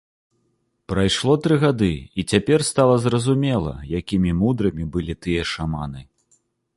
[0.91, 1.89] Прайшло тры гады,
[2.23, 6.01] і цяпер стала зразумела, якімі мудрымі былі тыя шаманы.